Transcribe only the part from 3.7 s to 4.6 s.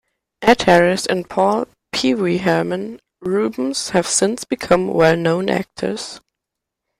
have since